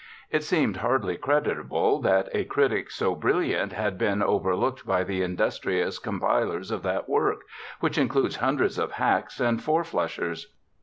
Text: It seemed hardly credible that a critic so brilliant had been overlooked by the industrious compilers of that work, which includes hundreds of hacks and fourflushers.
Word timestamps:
It 0.31 0.41
seemed 0.43 0.77
hardly 0.77 1.15
credible 1.15 2.01
that 2.01 2.27
a 2.33 2.43
critic 2.45 2.89
so 2.89 3.13
brilliant 3.13 3.71
had 3.71 3.99
been 3.99 4.23
overlooked 4.23 4.83
by 4.83 5.03
the 5.03 5.21
industrious 5.21 5.99
compilers 5.99 6.71
of 6.71 6.81
that 6.81 7.07
work, 7.07 7.43
which 7.81 7.99
includes 7.99 8.37
hundreds 8.37 8.79
of 8.79 8.93
hacks 8.93 9.39
and 9.39 9.61
fourflushers. 9.61 10.47